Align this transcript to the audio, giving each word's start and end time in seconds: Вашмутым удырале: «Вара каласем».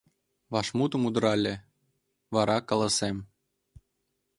Вашмутым 0.53 1.01
удырале: 1.07 1.55
«Вара 2.35 2.57
каласем». 2.69 3.17